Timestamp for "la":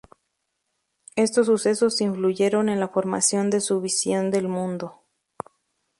2.79-2.87